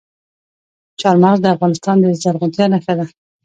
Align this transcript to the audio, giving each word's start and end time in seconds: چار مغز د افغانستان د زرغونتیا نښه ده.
چار 1.01 1.15
مغز 1.23 1.39
د 1.41 1.47
افغانستان 1.55 1.97
د 1.99 2.05
زرغونتیا 2.21 2.65
نښه 2.73 2.93
ده. 2.99 3.05